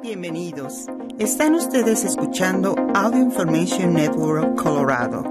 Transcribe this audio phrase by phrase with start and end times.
[0.00, 0.86] Bienvenidos.
[1.18, 5.24] Están ustedes escuchando Audio Information Network Colorado.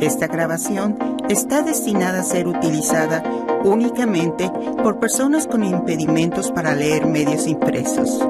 [0.00, 0.96] Esta grabación
[1.28, 3.22] está destinada a ser utilizada
[3.64, 4.50] únicamente
[4.82, 8.26] por personas con impedimentos para leer medios impresos.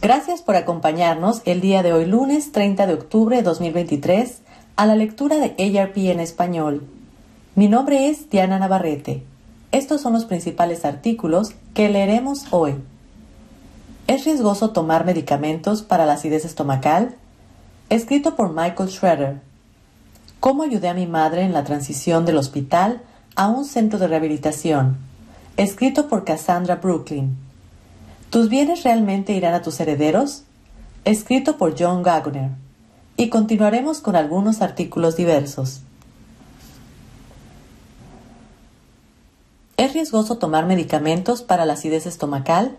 [0.00, 4.40] Gracias por acompañarnos el día de hoy, lunes 30 de octubre de 2023,
[4.76, 6.88] a la lectura de ARP en español.
[7.54, 9.29] Mi nombre es Diana Navarrete.
[9.72, 12.74] Estos son los principales artículos que leeremos hoy.
[14.08, 17.14] ¿Es riesgoso tomar medicamentos para la acidez estomacal?
[17.88, 19.40] Escrito por Michael Schroeder.
[20.40, 23.02] ¿Cómo ayudé a mi madre en la transición del hospital
[23.36, 24.96] a un centro de rehabilitación?
[25.56, 27.36] Escrito por Cassandra Brooklyn.
[28.30, 30.42] ¿Tus bienes realmente irán a tus herederos?
[31.04, 32.50] Escrito por John Gagner.
[33.16, 35.82] Y continuaremos con algunos artículos diversos.
[39.80, 42.76] ¿Es riesgoso tomar medicamentos para la acidez estomacal?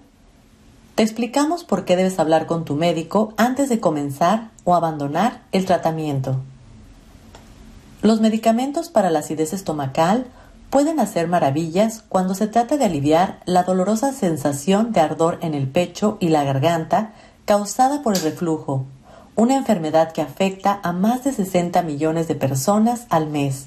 [0.94, 5.66] Te explicamos por qué debes hablar con tu médico antes de comenzar o abandonar el
[5.66, 6.36] tratamiento.
[8.04, 10.28] Los medicamentos para la acidez estomacal
[10.70, 15.68] pueden hacer maravillas cuando se trata de aliviar la dolorosa sensación de ardor en el
[15.68, 17.14] pecho y la garganta
[17.46, 18.86] causada por el reflujo,
[19.36, 23.66] una enfermedad que afecta a más de 60 millones de personas al mes.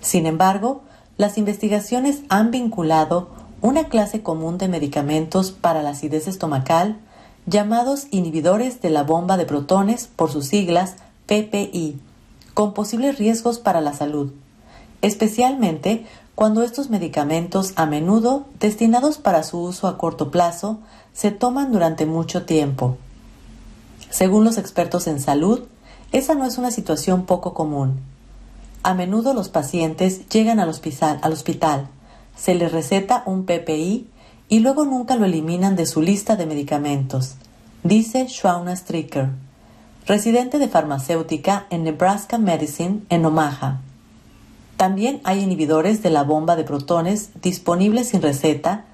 [0.00, 0.82] Sin embargo,
[1.16, 3.28] las investigaciones han vinculado
[3.60, 6.98] una clase común de medicamentos para la acidez estomacal
[7.46, 12.00] llamados inhibidores de la bomba de protones por sus siglas PPI,
[12.52, 14.32] con posibles riesgos para la salud,
[15.02, 20.78] especialmente cuando estos medicamentos a menudo destinados para su uso a corto plazo
[21.12, 22.96] se toman durante mucho tiempo.
[24.10, 25.60] Según los expertos en salud,
[26.12, 28.00] esa no es una situación poco común
[28.84, 31.88] a menudo los pacientes llegan al hospital,
[32.36, 34.06] se les receta un PPI
[34.50, 37.36] y luego nunca lo eliminan de su lista de medicamentos,
[37.82, 39.30] dice Shauna Stricker,
[40.06, 43.80] residente de farmacéutica en Nebraska Medicine en Omaha.
[44.76, 48.84] También hay inhibidores de la bomba de protones disponibles sin receta,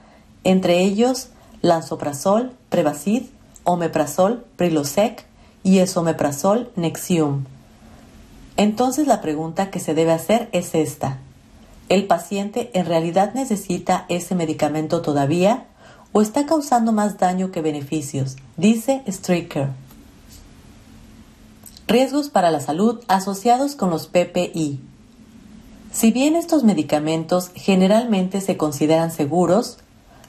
[0.44, 1.30] entre ellos
[1.62, 3.24] lansoprazol, Prevacid,
[3.64, 5.26] omeprazol, Prilosec
[5.64, 7.44] y esomeprazol, Nexium
[8.60, 11.16] entonces la pregunta que se debe hacer es esta.
[11.88, 15.64] ¿El paciente en realidad necesita ese medicamento todavía
[16.12, 18.36] o está causando más daño que beneficios?
[18.58, 19.70] Dice Stricker.
[21.88, 24.78] Riesgos para la salud asociados con los PPI.
[25.90, 29.78] Si bien estos medicamentos generalmente se consideran seguros,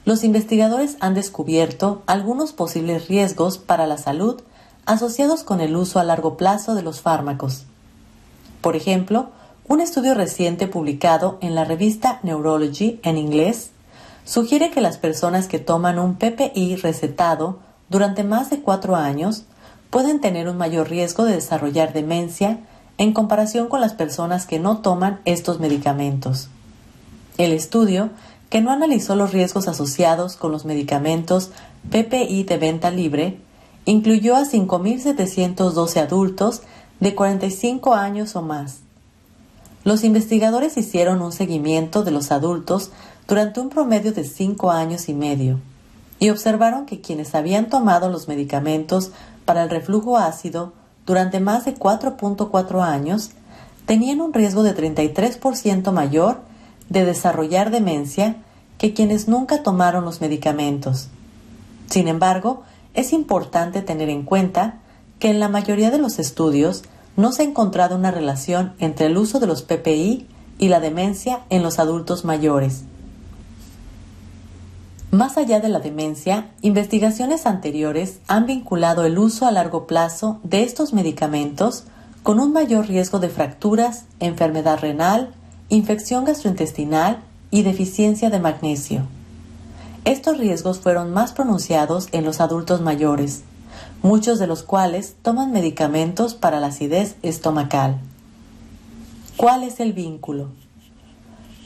[0.06, 4.40] los investigadores han descubierto algunos posibles riesgos para la salud
[4.86, 7.66] asociados con el uso a largo plazo de los fármacos.
[8.62, 9.30] Por ejemplo,
[9.68, 13.72] un estudio reciente publicado en la revista Neurology en inglés
[14.24, 17.58] sugiere que las personas que toman un PPI recetado
[17.88, 19.44] durante más de cuatro años
[19.90, 22.60] pueden tener un mayor riesgo de desarrollar demencia
[22.98, 26.48] en comparación con las personas que no toman estos medicamentos.
[27.38, 28.10] El estudio,
[28.48, 31.50] que no analizó los riesgos asociados con los medicamentos
[31.90, 33.38] PPI de venta libre,
[33.86, 36.62] incluyó a 5.712 adultos
[37.02, 38.78] de 45 años o más.
[39.82, 42.92] Los investigadores hicieron un seguimiento de los adultos
[43.26, 45.58] durante un promedio de 5 años y medio
[46.20, 49.10] y observaron que quienes habían tomado los medicamentos
[49.44, 50.74] para el reflujo ácido
[51.04, 53.30] durante más de 4.4 años
[53.84, 56.38] tenían un riesgo de 33% mayor
[56.88, 58.36] de desarrollar demencia
[58.78, 61.08] que quienes nunca tomaron los medicamentos.
[61.90, 62.62] Sin embargo,
[62.94, 64.81] es importante tener en cuenta
[65.22, 66.82] que en la mayoría de los estudios
[67.16, 70.26] no se ha encontrado una relación entre el uso de los PPI
[70.58, 72.82] y la demencia en los adultos mayores.
[75.12, 80.64] Más allá de la demencia, investigaciones anteriores han vinculado el uso a largo plazo de
[80.64, 81.84] estos medicamentos
[82.24, 85.30] con un mayor riesgo de fracturas, enfermedad renal,
[85.68, 87.22] infección gastrointestinal
[87.52, 89.02] y deficiencia de magnesio.
[90.04, 93.44] Estos riesgos fueron más pronunciados en los adultos mayores,
[94.02, 97.98] muchos de los cuales toman medicamentos para la acidez estomacal.
[99.36, 100.48] ¿Cuál es el vínculo?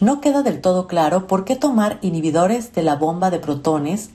[0.00, 4.10] No queda del todo claro por qué tomar inhibidores de la bomba de protones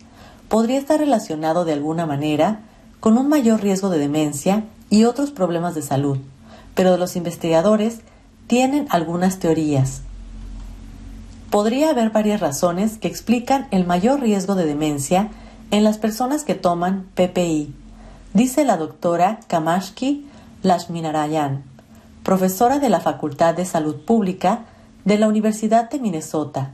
[0.48, 2.62] podría estar relacionado de alguna manera
[3.00, 6.20] con un mayor riesgo de demencia y otros problemas de salud,
[6.76, 8.02] pero los investigadores
[8.46, 10.02] tienen algunas teorías.
[11.50, 15.32] Podría haber varias razones que explican el mayor riesgo de demencia
[15.72, 17.74] en las personas que toman PPI
[18.34, 20.26] dice la doctora Kamashki
[20.64, 21.64] Lashminarayan,
[22.24, 24.66] profesora de la Facultad de Salud Pública
[25.06, 26.72] de la Universidad de Minnesota,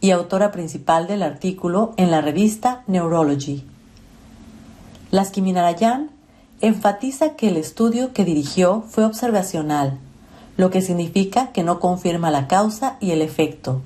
[0.00, 3.64] y autora principal del artículo en la revista Neurology.
[5.10, 6.10] Lasquiminarayan
[6.60, 9.98] enfatiza que el estudio que dirigió fue observacional,
[10.56, 13.82] lo que significa que no confirma la causa y el efecto,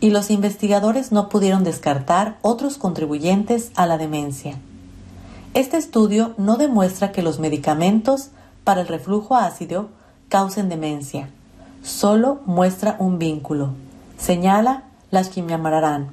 [0.00, 4.58] y los investigadores no pudieron descartar otros contribuyentes a la demencia.
[5.52, 8.28] Este estudio no demuestra que los medicamentos
[8.62, 9.88] para el reflujo ácido
[10.28, 11.28] causen demencia,
[11.82, 13.70] solo muestra un vínculo,
[14.16, 16.12] señala las Mararán.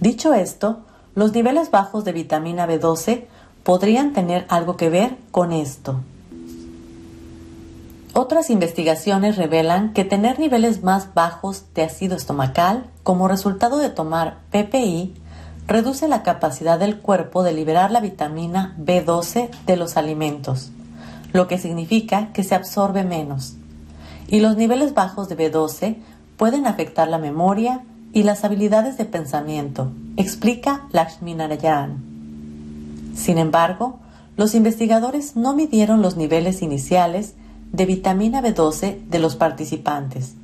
[0.00, 0.80] Dicho esto,
[1.14, 3.24] los niveles bajos de vitamina B12
[3.62, 6.00] podrían tener algo que ver con esto.
[8.12, 14.40] Otras investigaciones revelan que tener niveles más bajos de ácido estomacal como resultado de tomar
[14.50, 15.14] PPI
[15.66, 20.70] reduce la capacidad del cuerpo de liberar la vitamina B12 de los alimentos,
[21.32, 23.54] lo que significa que se absorbe menos.
[24.28, 25.96] Y los niveles bajos de B12
[26.36, 27.82] pueden afectar la memoria
[28.12, 32.02] y las habilidades de pensamiento, explica Lakshmi Narayan.
[33.14, 34.00] Sin embargo,
[34.36, 37.34] los investigadores no midieron los niveles iniciales
[37.72, 40.34] de vitamina B12 de los participantes,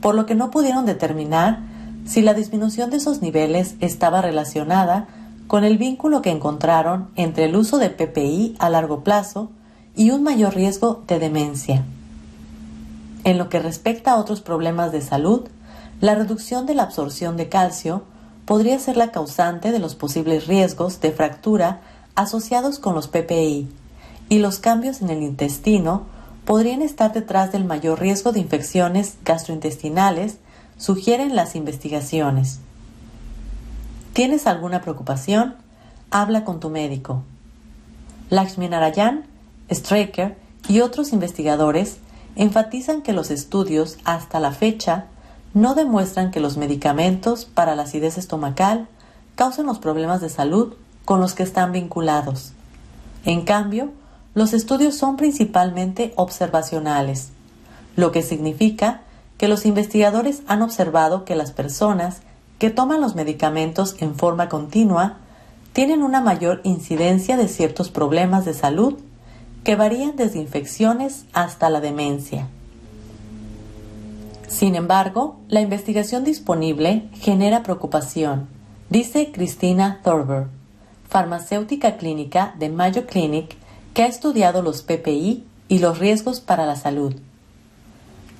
[0.00, 1.60] por lo que no pudieron determinar
[2.06, 5.08] si la disminución de esos niveles estaba relacionada
[5.46, 9.50] con el vínculo que encontraron entre el uso de PPI a largo plazo
[9.96, 11.84] y un mayor riesgo de demencia.
[13.24, 15.48] En lo que respecta a otros problemas de salud,
[16.00, 18.02] la reducción de la absorción de calcio
[18.44, 21.80] podría ser la causante de los posibles riesgos de fractura
[22.14, 23.68] asociados con los PPI,
[24.28, 26.02] y los cambios en el intestino
[26.44, 30.38] podrían estar detrás del mayor riesgo de infecciones gastrointestinales,
[30.76, 32.60] sugieren las investigaciones.
[34.12, 35.56] ¿Tienes alguna preocupación?
[36.10, 37.22] Habla con tu médico.
[38.30, 39.24] Lakshmi Narayan,
[39.70, 40.36] Straker
[40.68, 41.98] y otros investigadores
[42.36, 45.06] enfatizan que los estudios hasta la fecha
[45.52, 48.88] no demuestran que los medicamentos para la acidez estomacal
[49.36, 50.74] causen los problemas de salud
[51.04, 52.52] con los que están vinculados.
[53.24, 53.92] En cambio,
[54.34, 57.30] los estudios son principalmente observacionales,
[57.94, 59.02] lo que significa
[59.38, 62.20] que los investigadores han observado que las personas
[62.58, 65.18] que toman los medicamentos en forma continua
[65.72, 68.94] tienen una mayor incidencia de ciertos problemas de salud
[69.64, 72.48] que varían desde infecciones hasta la demencia.
[74.46, 78.46] Sin embargo, la investigación disponible genera preocupación,
[78.88, 80.46] dice Cristina Thorber
[81.14, 83.56] farmacéutica clínica de Mayo Clinic
[83.92, 87.14] que ha estudiado los PPI y los riesgos para la salud.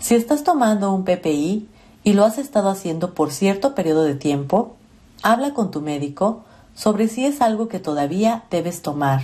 [0.05, 1.67] Si estás tomando un PPI
[2.03, 4.77] y lo has estado haciendo por cierto periodo de tiempo,
[5.23, 9.23] habla con tu médico sobre si es algo que todavía debes tomar.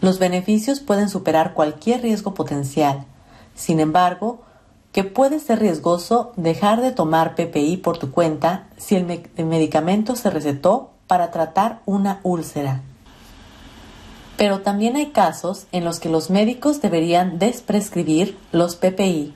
[0.00, 3.04] Los beneficios pueden superar cualquier riesgo potencial.
[3.54, 4.40] Sin embargo,
[4.90, 10.16] que puede ser riesgoso dejar de tomar PPI por tu cuenta si el, el medicamento
[10.16, 12.82] se recetó para tratar una úlcera.
[14.36, 19.32] Pero también hay casos en los que los médicos deberían desprescribir los PPI,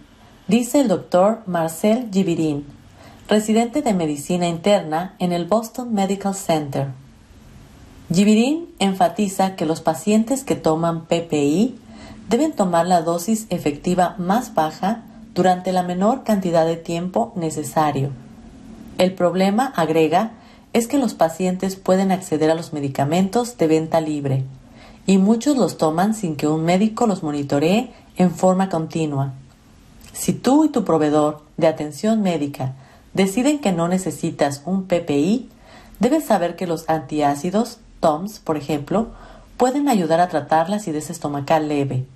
[0.51, 2.67] dice el doctor Marcel Givirin,
[3.29, 6.89] residente de medicina interna en el Boston Medical Center.
[8.13, 11.79] Givirin enfatiza que los pacientes que toman PPI
[12.29, 15.05] deben tomar la dosis efectiva más baja
[15.35, 18.11] durante la menor cantidad de tiempo necesario.
[18.99, 20.33] El problema, agrega,
[20.73, 24.43] es que los pacientes pueden acceder a los medicamentos de venta libre
[25.07, 29.35] y muchos los toman sin que un médico los monitoree en forma continua.
[30.13, 32.75] Si tú y tu proveedor de atención médica
[33.15, 35.49] deciden que no necesitas un PPI,
[35.99, 39.09] debes saber que los antiácidos, TOMS, por ejemplo,
[39.57, 42.07] pueden ayudar a tratar la acidez estomacal leve.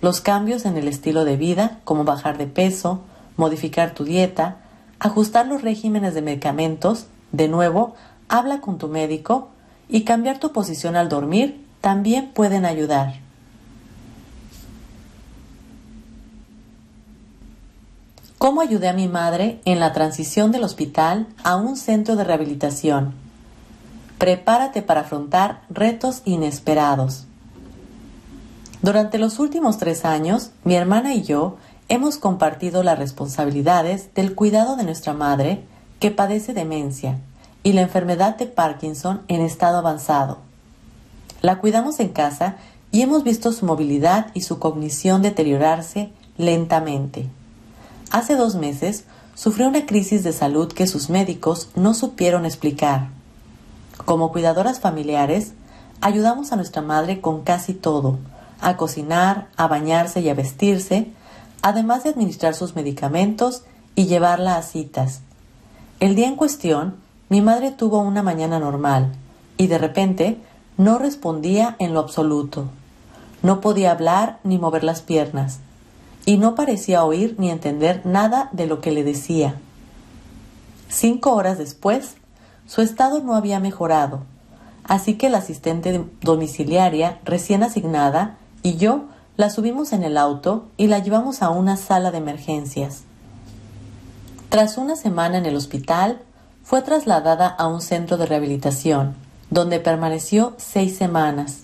[0.00, 3.00] Los cambios en el estilo de vida, como bajar de peso,
[3.36, 4.58] modificar tu dieta,
[4.98, 7.94] ajustar los regímenes de medicamentos, de nuevo,
[8.28, 9.48] habla con tu médico
[9.88, 13.23] y cambiar tu posición al dormir también pueden ayudar.
[18.44, 23.14] ¿Cómo ayudé a mi madre en la transición del hospital a un centro de rehabilitación?
[24.18, 27.24] Prepárate para afrontar retos inesperados.
[28.82, 31.56] Durante los últimos tres años, mi hermana y yo
[31.88, 35.64] hemos compartido las responsabilidades del cuidado de nuestra madre
[35.98, 37.16] que padece demencia
[37.62, 40.36] y la enfermedad de Parkinson en estado avanzado.
[41.40, 42.56] La cuidamos en casa
[42.92, 47.30] y hemos visto su movilidad y su cognición deteriorarse lentamente.
[48.14, 53.08] Hace dos meses sufrió una crisis de salud que sus médicos no supieron explicar.
[54.04, 55.54] Como cuidadoras familiares,
[56.00, 58.18] ayudamos a nuestra madre con casi todo,
[58.60, 61.10] a cocinar, a bañarse y a vestirse,
[61.60, 63.64] además de administrar sus medicamentos
[63.96, 65.22] y llevarla a citas,
[65.98, 66.94] El día en cuestión,
[67.28, 69.12] mi madre tuvo una mañana normal
[69.56, 70.38] y de repente
[70.76, 72.66] no respondía en lo absoluto.
[73.42, 75.58] No podía hablar ni mover las piernas
[76.26, 79.56] y no parecía oír ni entender nada de lo que le decía.
[80.88, 82.14] Cinco horas después,
[82.66, 84.22] su estado no había mejorado,
[84.84, 89.04] así que la asistente domiciliaria recién asignada y yo
[89.36, 93.02] la subimos en el auto y la llevamos a una sala de emergencias.
[94.48, 96.20] Tras una semana en el hospital,
[96.62, 99.16] fue trasladada a un centro de rehabilitación,
[99.50, 101.58] donde permaneció seis semanas.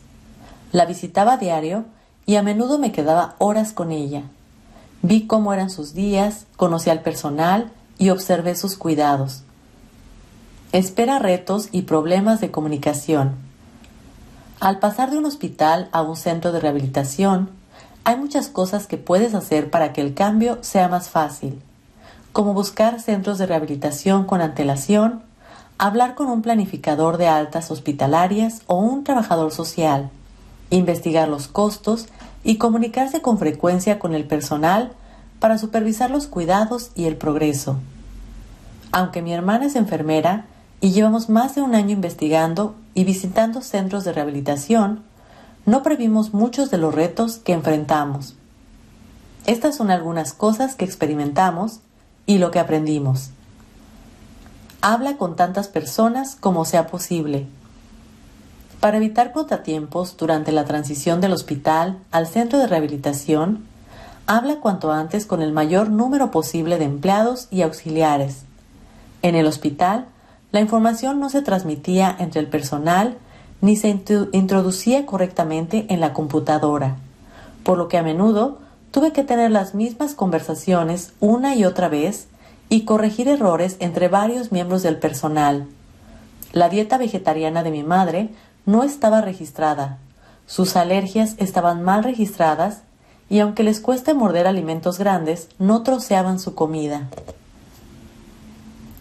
[0.73, 1.85] La visitaba diario
[2.27, 4.25] y a menudo me quedaba horas con ella.
[5.03, 9.43] Vi cómo eran sus días, conocí al personal y observé sus cuidados.
[10.73, 13.35] Espera retos y problemas de comunicación.
[14.61, 17.49] Al pasar de un hospital a un centro de rehabilitación,
[18.05, 21.63] hay muchas cosas que puedes hacer para que el cambio sea más fácil,
[22.33, 25.23] como buscar centros de rehabilitación con antelación,
[25.79, 30.11] hablar con un planificador de altas hospitalarias o un trabajador social,
[30.69, 32.07] investigar los costos
[32.43, 34.93] y comunicarse con frecuencia con el personal
[35.39, 37.77] para supervisar los cuidados y el progreso.
[38.93, 40.47] Aunque mi hermana es enfermera
[40.81, 45.03] y llevamos más de un año investigando y visitando centros de rehabilitación,
[45.67, 48.35] no previmos muchos de los retos que enfrentamos.
[49.47, 51.81] Estas son algunas cosas que experimentamos
[52.27, 53.31] y lo que aprendimos.
[54.83, 57.47] Habla con tantas personas como sea posible.
[58.81, 63.67] Para evitar contratiempos durante la transición del hospital al centro de rehabilitación,
[64.27, 68.45] habla cuanto antes con el mayor número posible de empleados y auxiliares.
[69.21, 70.07] En el hospital,
[70.51, 73.19] la información no se transmitía entre el personal
[73.61, 73.89] ni se
[74.33, 76.97] introducía correctamente en la computadora,
[77.63, 78.61] por lo que a menudo
[78.93, 82.29] tuve que tener las mismas conversaciones una y otra vez
[82.71, 85.67] y corregir errores entre varios miembros del personal.
[86.53, 88.31] La dieta vegetariana de mi madre
[88.67, 89.99] no estaba registrada.
[90.47, 92.81] Sus alergias estaban mal registradas
[93.29, 97.09] y aunque les cueste morder alimentos grandes, no troceaban su comida.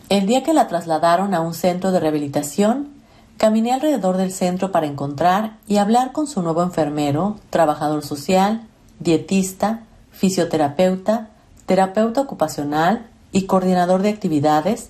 [0.10, 2.90] El día que la trasladaron a un centro de rehabilitación,
[3.38, 8.64] caminé alrededor del centro para encontrar y hablar con su nuevo enfermero, trabajador social,
[9.00, 11.30] dietista, fisioterapeuta,
[11.66, 14.90] terapeuta ocupacional y coordinador de actividades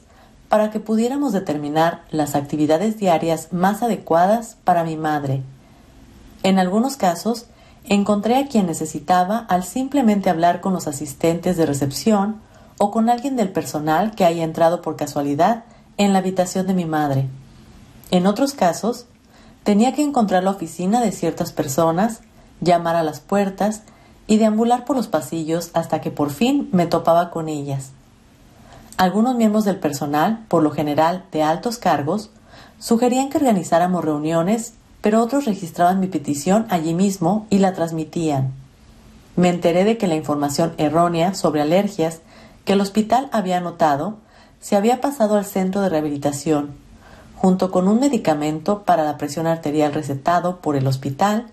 [0.50, 5.44] para que pudiéramos determinar las actividades diarias más adecuadas para mi madre.
[6.44, 7.46] En algunos casos,
[7.86, 12.42] encontré a quien necesitaba al simplemente hablar con los asistentes de recepción
[12.78, 15.66] o con alguien del personal que haya entrado por casualidad
[15.98, 17.28] en la habitación de mi madre.
[18.10, 19.06] En otros casos,
[19.64, 22.22] tenía que encontrar la oficina de ciertas personas,
[22.62, 23.84] llamar a las puertas
[24.26, 27.92] y deambular por los pasillos hasta que por fin me topaba con ellas.
[29.00, 32.32] Algunos miembros del personal, por lo general de altos cargos,
[32.80, 38.52] sugerían que organizáramos reuniones, pero otros registraban mi petición allí mismo y la transmitían.
[39.38, 42.20] Me enteré de que la información errónea sobre alergias
[42.66, 44.18] que el hospital había anotado
[44.60, 46.72] se había pasado al centro de rehabilitación,
[47.38, 51.48] junto con un medicamento para la presión arterial recetado por el hospital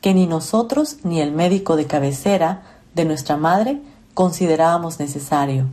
[0.00, 2.62] que ni nosotros ni el médico de cabecera
[2.94, 3.82] de nuestra madre
[4.14, 5.66] considerábamos necesario.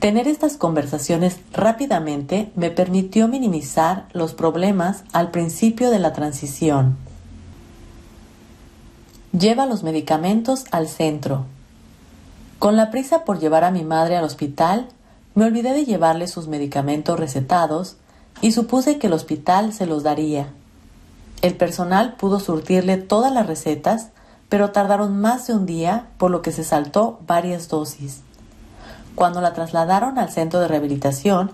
[0.00, 6.98] Tener estas conversaciones rápidamente me permitió minimizar los problemas al principio de la transición.
[9.32, 11.46] Lleva los medicamentos al centro.
[12.58, 14.88] Con la prisa por llevar a mi madre al hospital,
[15.34, 17.96] me olvidé de llevarle sus medicamentos recetados
[18.42, 20.52] y supuse que el hospital se los daría.
[21.40, 24.10] El personal pudo surtirle todas las recetas,
[24.50, 28.20] pero tardaron más de un día, por lo que se saltó varias dosis.
[29.16, 31.50] Cuando la trasladaron al centro de rehabilitación,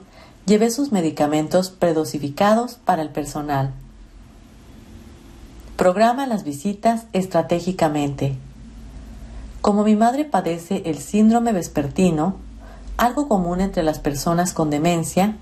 [0.47, 3.71] llevé sus medicamentos predosificados para el personal.
[5.76, 8.35] Programa las visitas estratégicamente.
[9.61, 12.35] Como mi madre padece el síndrome vespertino,
[12.97, 15.37] algo común entre las personas con demencia,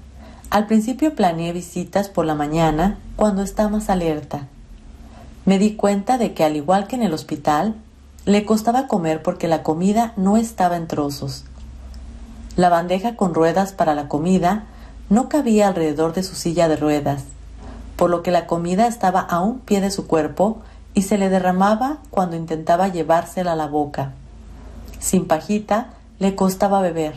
[0.51, 4.47] al principio planeé visitas por la mañana cuando está más alerta.
[5.47, 7.77] Me di cuenta de que al igual que en el hospital,
[8.27, 11.47] le costaba comer porque la comida no estaba en trozos
[12.57, 14.65] la bandeja con ruedas para la comida
[15.09, 17.25] no cabía alrededor de su silla de ruedas,
[17.97, 20.59] por lo que la comida estaba a un pie de su cuerpo
[20.95, 24.13] y se le derramaba cuando intentaba llevársela a la boca.
[24.99, 25.89] Sin pajita
[26.19, 27.15] le costaba beber.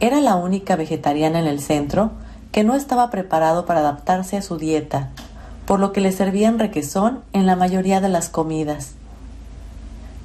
[0.00, 2.10] Era la única vegetariana en el centro
[2.52, 5.08] que no estaba preparado para adaptarse a su dieta,
[5.66, 8.92] por lo que le servían requesón en la mayoría de las comidas.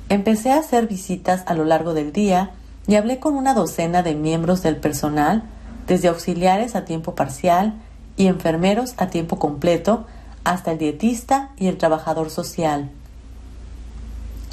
[0.09, 2.51] Empecé a hacer visitas a lo largo del día
[2.87, 5.43] y hablé con una docena de miembros del personal
[5.87, 7.73] desde auxiliares a tiempo parcial
[8.17, 10.05] y enfermeros a tiempo completo,
[10.43, 12.89] hasta el dietista y el trabajador social.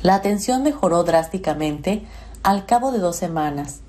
[0.03, 2.05] La atención mejoró drásticamente
[2.43, 3.81] al cabo de dos semanas.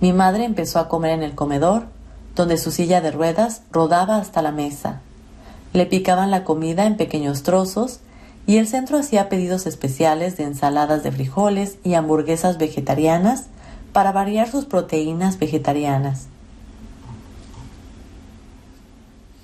[0.00, 1.86] Mi madre empezó a comer en el comedor,
[2.34, 5.00] donde su silla de ruedas rodaba hasta la mesa.
[5.72, 8.00] Le picaban la comida en pequeños trozos
[8.46, 13.46] y el centro hacía pedidos especiales de ensaladas de frijoles y hamburguesas vegetarianas
[13.96, 16.26] para variar sus proteínas vegetarianas.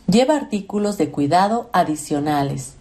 [0.07, 2.75] Lleva artículos de cuidado adicionales.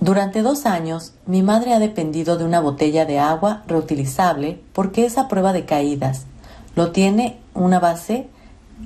[0.00, 5.18] Durante dos años, mi madre ha dependido de una botella de agua reutilizable porque es
[5.18, 6.26] a prueba de caídas.
[6.74, 8.28] Lo tiene una base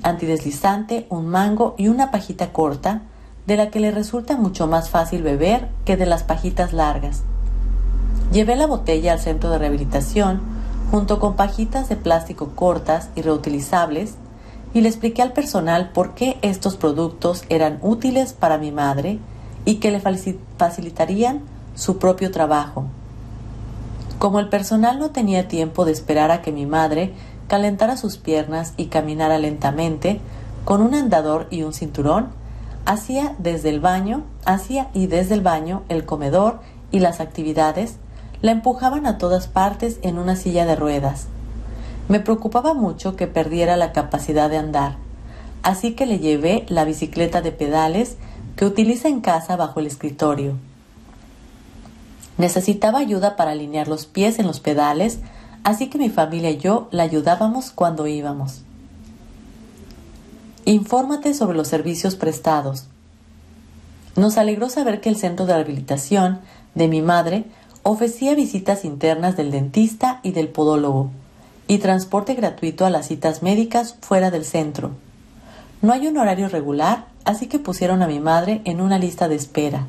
[0.03, 3.01] antideslizante, un mango y una pajita corta,
[3.47, 7.23] de la que le resulta mucho más fácil beber que de las pajitas largas.
[8.35, 10.52] Llevé la botella al centro de rehabilitación
[10.93, 14.17] junto con pajitas de plástico cortas y reutilizables
[14.75, 19.19] y le expliqué al personal por qué estos productos eran útiles para mi madre
[19.65, 21.41] y que le facilitarían
[21.75, 22.85] su propio trabajo.
[24.19, 27.15] Como el personal no tenía tiempo de esperar a que mi madre
[27.49, 30.21] calentara sus piernas y caminara lentamente,
[30.67, 32.29] con un andador y un cinturón,
[32.85, 37.97] hacía desde el baño, hacía y desde el baño, el comedor y las actividades,
[38.43, 41.27] la empujaban a todas partes en una silla de ruedas.
[42.09, 44.97] Me preocupaba mucho que perdiera la capacidad de andar,
[45.63, 48.17] así que le llevé la bicicleta de pedales
[48.57, 50.57] que utiliza en casa bajo el escritorio.
[52.37, 55.21] Necesitaba ayuda para alinear los pies en los pedales,
[55.63, 58.63] así que mi familia y yo la ayudábamos cuando íbamos.
[60.65, 62.87] Infórmate sobre los servicios prestados.
[64.17, 66.41] Nos alegró saber que el centro de rehabilitación
[66.75, 67.45] de mi madre
[67.83, 71.11] ofrecía visitas internas del dentista y del podólogo
[71.67, 74.91] y transporte gratuito a las citas médicas fuera del centro.
[75.81, 79.35] No hay un horario regular, así que pusieron a mi madre en una lista de
[79.35, 79.87] espera.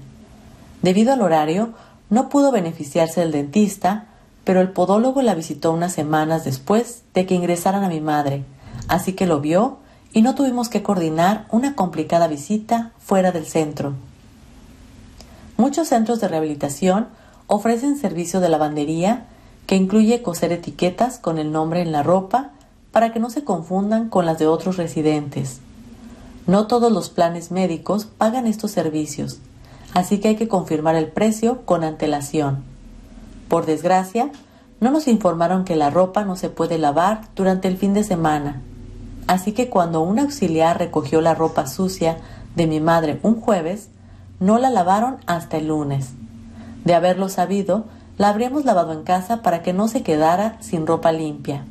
[0.81, 1.73] Debido al horario,
[2.09, 4.07] no pudo beneficiarse del dentista,
[4.43, 8.43] pero el podólogo la visitó unas semanas después de que ingresaran a mi madre,
[8.87, 9.77] así que lo vio
[10.13, 13.93] y no tuvimos que coordinar una complicada visita fuera del centro.
[15.57, 17.07] Muchos centros de rehabilitación
[17.53, 19.27] ofrecen servicio de lavandería
[19.67, 22.49] que incluye coser etiquetas con el nombre en la ropa
[22.91, 25.59] para que no se confundan con las de otros residentes.
[26.47, 29.37] No todos los planes médicos pagan estos servicios,
[29.93, 32.63] así que hay que confirmar el precio con antelación.
[33.49, 34.31] Por desgracia,
[34.79, 38.61] no nos informaron que la ropa no se puede lavar durante el fin de semana,
[39.27, 42.17] así que cuando un auxiliar recogió la ropa sucia
[42.55, 43.89] de mi madre un jueves,
[44.39, 46.09] no la lavaron hasta el lunes.
[46.85, 47.85] De haberlo sabido,
[48.17, 51.65] la habríamos lavado en casa para que no se quedara sin ropa limpia.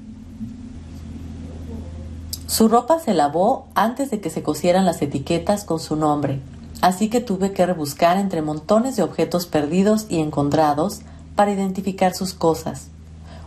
[2.47, 6.41] Su ropa se lavó antes de que se cosieran las etiquetas con su nombre,
[6.83, 11.01] así que tuve que rebuscar entre montones de objetos perdidos y encontrados
[11.35, 12.89] para identificar sus cosas.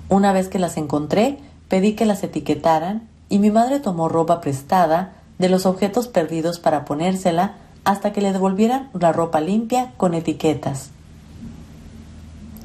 [0.09, 5.13] Una vez que las encontré, pedí que las etiquetaran y mi madre tomó ropa prestada
[5.37, 10.94] de los objetos perdidos para ponérsela hasta que le devolvieran la ropa limpia con etiquetas.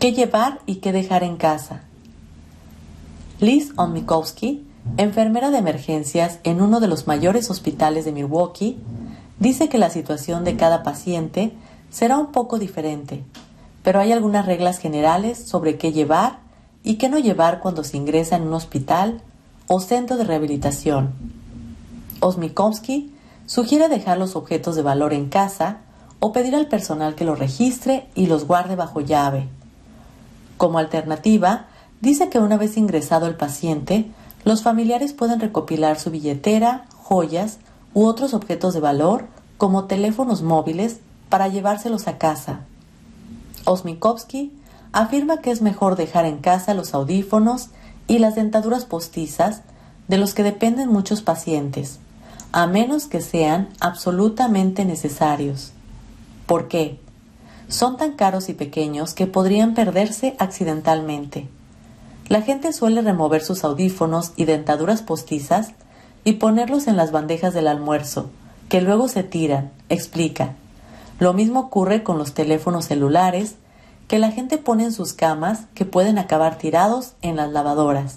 [0.00, 1.82] ¿Qué llevar y qué dejar en casa?
[3.38, 8.78] Liz Omikowski, enfermera de emergencias en uno de los mayores hospitales de Milwaukee,
[9.40, 11.52] dice que la situación de cada paciente
[11.90, 13.22] será un poco diferente,
[13.82, 16.38] pero hay algunas reglas generales sobre qué llevar
[16.82, 19.20] y qué no llevar cuando se ingresa en un hospital
[19.66, 21.12] o centro de rehabilitación.
[22.20, 23.12] Osmikowski
[23.44, 25.80] sugiere dejar los objetos de valor en casa
[26.20, 29.59] o pedir al personal que los registre y los guarde bajo llave.
[30.60, 31.68] Como alternativa,
[32.02, 34.10] dice que una vez ingresado el paciente,
[34.44, 37.60] los familiares pueden recopilar su billetera, joyas
[37.94, 39.24] u otros objetos de valor,
[39.56, 42.60] como teléfonos móviles, para llevárselos a casa.
[43.64, 44.52] Osmikovsky
[44.92, 47.70] afirma que es mejor dejar en casa los audífonos
[48.06, 49.62] y las dentaduras postizas
[50.08, 52.00] de los que dependen muchos pacientes,
[52.52, 55.72] a menos que sean absolutamente necesarios.
[56.44, 57.00] ¿Por qué?
[57.70, 61.48] Son tan caros y pequeños que podrían perderse accidentalmente.
[62.28, 65.72] La gente suele remover sus audífonos y dentaduras postizas
[66.24, 68.28] y ponerlos en las bandejas del almuerzo,
[68.68, 70.54] que luego se tiran, explica.
[71.20, 73.54] Lo mismo ocurre con los teléfonos celulares,
[74.08, 78.16] que la gente pone en sus camas que pueden acabar tirados en las lavadoras.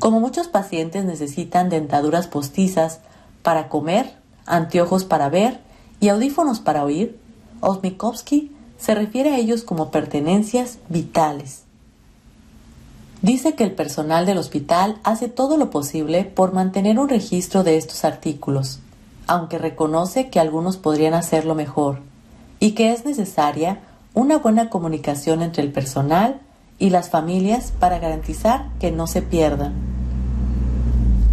[0.00, 2.98] Como muchos pacientes necesitan dentaduras postizas
[3.44, 5.60] para comer, anteojos para ver
[6.00, 7.21] y audífonos para oír,
[7.62, 11.62] Osmikovsky se refiere a ellos como pertenencias vitales.
[13.22, 17.76] Dice que el personal del hospital hace todo lo posible por mantener un registro de
[17.76, 18.80] estos artículos,
[19.28, 22.00] aunque reconoce que algunos podrían hacerlo mejor,
[22.58, 23.80] y que es necesaria
[24.12, 26.40] una buena comunicación entre el personal
[26.80, 29.72] y las familias para garantizar que no se pierdan.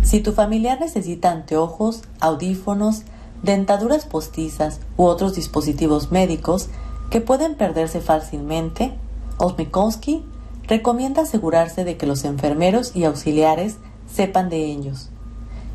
[0.04, 3.02] Si tu familiar necesita anteojos, audífonos,
[3.44, 6.70] dentaduras postizas u otros dispositivos médicos
[7.10, 8.94] que pueden perderse fácilmente,
[9.38, 10.26] Osmikowski
[10.68, 13.78] recomienda asegurarse de que los enfermeros y auxiliares
[14.12, 15.10] sepan de ellos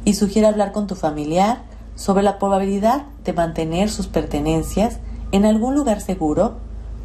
[0.04, 1.62] y sugiere hablar con tu familiar
[1.96, 4.98] sobre la probabilidad de mantener sus pertenencias
[5.32, 6.54] en algún lugar seguro,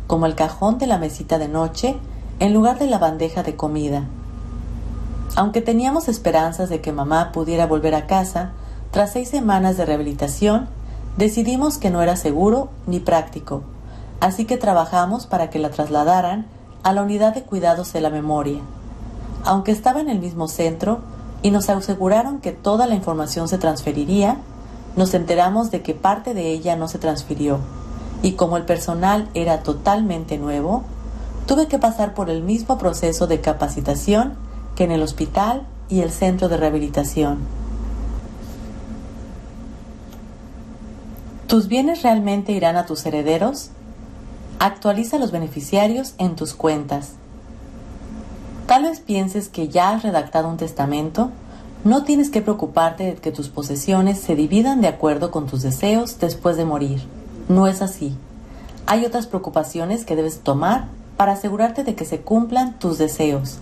[0.08, 1.96] como el cajón de la mesita de noche,
[2.40, 4.08] en lugar de la bandeja de comida.
[5.36, 8.52] Aunque teníamos esperanzas de que mamá pudiera volver a casa,
[8.92, 10.68] tras seis semanas de rehabilitación,
[11.16, 13.62] decidimos que no era seguro ni práctico,
[14.20, 16.48] así que trabajamos para que la trasladaran
[16.82, 18.60] a la unidad de cuidados de la memoria.
[19.46, 21.02] Aunque estaba en el mismo centro
[21.44, 24.38] y nos aseguraron que toda la información se transferiría,
[24.96, 27.60] nos enteramos de que parte de ella no se transfirió,
[28.24, 30.84] y como el personal era totalmente nuevo,
[31.46, 34.34] tuve que pasar por el mismo proceso de capacitación
[34.76, 37.38] que en el hospital y el centro de rehabilitación.
[41.50, 43.72] ¿Tus bienes realmente irán a tus herederos?
[44.60, 47.14] Actualiza los beneficiarios en tus cuentas.
[48.68, 51.32] Tal vez pienses que ya has redactado un testamento,
[51.84, 56.20] no tienes que preocuparte de que tus posesiones se dividan de acuerdo con tus deseos
[56.20, 57.02] después de morir.
[57.48, 58.16] No es así.
[58.86, 60.86] Hay otras preocupaciones que debes tomar
[61.18, 63.58] para asegurarte de que se cumplan tus deseos.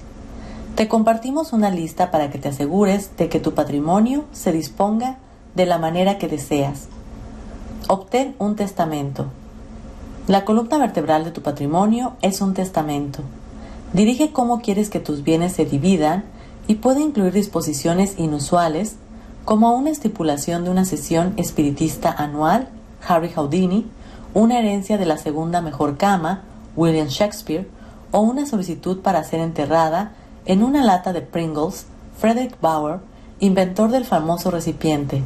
[0.76, 5.20] Te compartimos una lista para que te asegures de que tu patrimonio se disponga
[5.56, 6.90] de la manera que deseas
[7.88, 9.28] Obtén un testamento.
[10.28, 13.22] La columna vertebral de tu patrimonio es un testamento.
[13.94, 16.26] Dirige cómo quieres que tus bienes se dividan
[16.68, 18.98] y puede incluir disposiciones inusuales
[19.46, 22.68] como una estipulación de una sesión espiritista anual,
[23.08, 23.86] Harry Houdini,
[24.34, 26.44] una herencia de la segunda mejor cama,
[26.76, 27.70] William Shakespeare,
[28.12, 30.12] o una solicitud para ser enterrada
[30.46, 31.86] en una lata de Pringles,
[32.20, 33.00] Frederick Bauer,
[33.40, 35.24] inventor del famoso recipiente.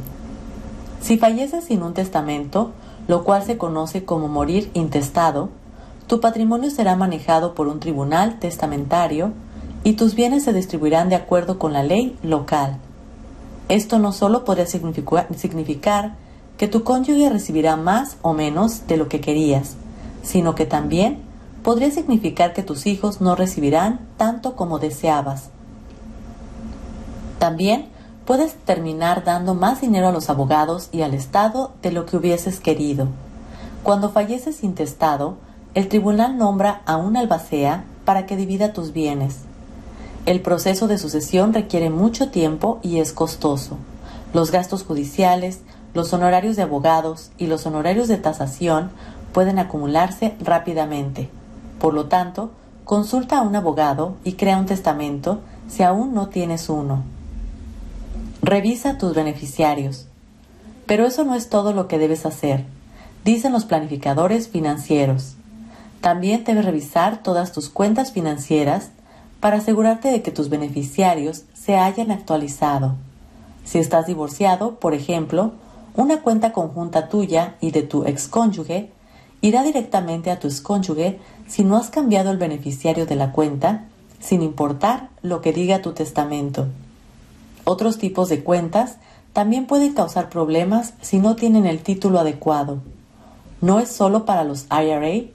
[1.02, 2.70] Si falleces sin un testamento,
[3.08, 5.48] lo cual se conoce como morir intestado,
[6.06, 9.32] tu patrimonio será manejado por un tribunal testamentario
[9.82, 12.78] y tus bienes se distribuirán de acuerdo con la ley local.
[13.68, 16.14] Esto no solo podría significar
[16.56, 19.74] que tu cónyuge recibirá más o menos de lo que querías,
[20.22, 21.18] sino que también
[21.64, 25.50] podría significar que tus hijos no recibirán tanto como deseabas.
[27.40, 27.86] También
[28.24, 32.60] puedes terminar dando más dinero a los abogados y al Estado de lo que hubieses
[32.60, 33.08] querido.
[33.82, 35.36] Cuando falleces intestado,
[35.74, 39.38] el tribunal nombra a un albacea para que divida tus bienes.
[40.24, 43.76] El proceso de sucesión requiere mucho tiempo y es costoso.
[44.32, 45.60] Los gastos judiciales,
[45.94, 48.90] los honorarios de abogados y los honorarios de tasación
[49.32, 51.28] pueden acumularse rápidamente.
[51.80, 52.50] Por lo tanto,
[52.84, 57.02] consulta a un abogado y crea un testamento si aún no tienes uno.
[58.44, 60.08] Revisa tus beneficiarios.
[60.86, 62.64] Pero eso no es todo lo que debes hacer,
[63.24, 65.36] dicen los planificadores financieros.
[66.00, 68.90] También debes revisar todas tus cuentas financieras
[69.38, 72.96] para asegurarte de que tus beneficiarios se hayan actualizado.
[73.64, 75.52] Si estás divorciado, por ejemplo,
[75.94, 78.90] una cuenta conjunta tuya y de tu excónyuge
[79.40, 83.84] irá directamente a tu excónyuge si no has cambiado el beneficiario de la cuenta,
[84.18, 86.66] sin importar lo que diga tu testamento.
[87.64, 88.96] Otros tipos de cuentas
[89.32, 92.78] también pueden causar problemas si no tienen el título adecuado.
[93.60, 95.30] No es solo para los IRA,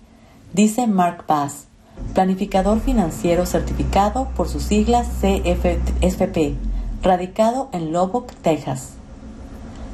[0.53, 1.65] dice Mark Bass,
[2.13, 6.55] planificador financiero certificado por sus siglas CFP,
[7.01, 8.93] radicado en Lubbock, Texas.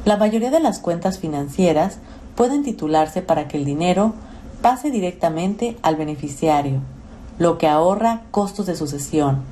[0.05, 1.99] La mayoría de las cuentas financieras
[2.35, 4.13] pueden titularse para que el dinero
[4.61, 6.79] pase directamente al beneficiario,
[7.37, 9.43] lo que ahorra costos de sucesión.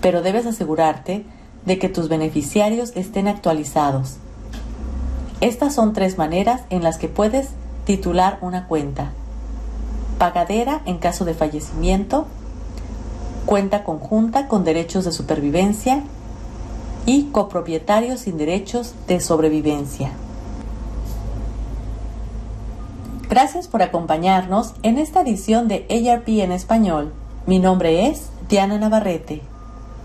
[0.00, 1.24] Pero debes asegurarte
[1.66, 4.16] de que tus beneficiarios estén actualizados.
[5.40, 7.50] Estas son tres maneras en las que puedes
[7.84, 9.12] titular una cuenta.
[10.18, 12.26] Pagadera en caso de fallecimiento,
[13.46, 16.02] cuenta conjunta con derechos de supervivencia
[17.06, 20.12] y copropietario sin derechos de sobrevivencia.
[23.28, 27.12] Gracias por acompañarnos en esta edición de ARP en español.
[27.46, 29.53] Mi nombre es Diana Navarrete.